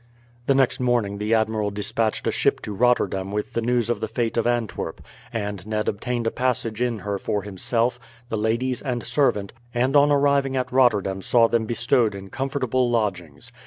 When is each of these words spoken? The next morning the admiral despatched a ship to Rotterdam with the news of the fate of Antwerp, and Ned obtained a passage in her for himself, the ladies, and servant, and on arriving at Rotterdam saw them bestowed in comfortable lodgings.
The 0.47 0.55
next 0.55 0.79
morning 0.79 1.19
the 1.19 1.35
admiral 1.35 1.69
despatched 1.69 2.25
a 2.25 2.31
ship 2.31 2.59
to 2.61 2.73
Rotterdam 2.73 3.31
with 3.31 3.53
the 3.53 3.61
news 3.61 3.87
of 3.87 3.99
the 3.99 4.07
fate 4.07 4.35
of 4.35 4.47
Antwerp, 4.47 4.99
and 5.31 5.67
Ned 5.67 5.87
obtained 5.87 6.25
a 6.25 6.31
passage 6.31 6.81
in 6.81 6.97
her 6.97 7.19
for 7.19 7.43
himself, 7.43 7.99
the 8.27 8.35
ladies, 8.35 8.81
and 8.81 9.03
servant, 9.03 9.53
and 9.75 9.95
on 9.95 10.09
arriving 10.11 10.55
at 10.57 10.71
Rotterdam 10.71 11.21
saw 11.21 11.47
them 11.47 11.67
bestowed 11.67 12.15
in 12.15 12.31
comfortable 12.31 12.89
lodgings. 12.89 13.51